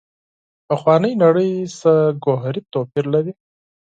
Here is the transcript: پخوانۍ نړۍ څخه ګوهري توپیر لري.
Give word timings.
پخوانۍ 0.67 1.13
نړۍ 1.23 1.51
څخه 1.79 1.93
ګوهري 2.23 2.61
توپیر 2.73 3.05
لري. 3.13 3.33